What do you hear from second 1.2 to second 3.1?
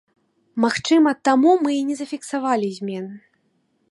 таму мы і не зафіксавалі змен.